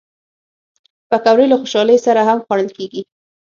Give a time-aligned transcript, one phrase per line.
[1.09, 3.01] پکورې له خوشحالۍ سره هم خوړل کېږي